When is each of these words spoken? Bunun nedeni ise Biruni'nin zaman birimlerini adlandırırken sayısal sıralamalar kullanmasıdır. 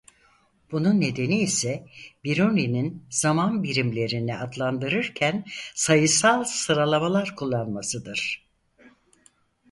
Bunun 0.71 1.01
nedeni 1.01 1.39
ise 1.41 1.85
Biruni'nin 2.23 3.07
zaman 3.09 3.63
birimlerini 3.63 4.37
adlandırırken 4.37 5.45
sayısal 5.75 6.43
sıralamalar 6.43 7.35
kullanmasıdır. 7.35 8.47